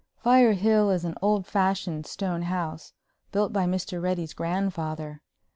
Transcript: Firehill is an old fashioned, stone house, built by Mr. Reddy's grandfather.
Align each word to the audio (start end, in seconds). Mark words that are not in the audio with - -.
Firehill 0.15 0.89
is 0.89 1.05
an 1.05 1.13
old 1.21 1.45
fashioned, 1.45 2.07
stone 2.07 2.41
house, 2.41 2.91
built 3.31 3.53
by 3.53 3.67
Mr. 3.67 4.01
Reddy's 4.01 4.33
grandfather. 4.33 5.21